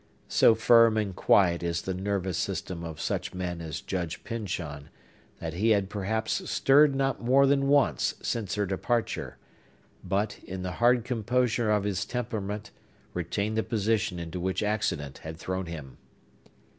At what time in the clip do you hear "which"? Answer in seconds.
14.39-14.63